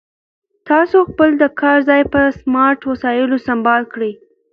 تاسو 0.69 0.97
خپل 1.09 1.29
د 1.41 1.43
کار 1.61 1.77
ځای 1.89 2.01
په 2.13 2.21
سمارټ 2.41 2.79
وسایلو 2.91 3.37
سمبال 3.47 3.81
کړئ. 3.93 4.13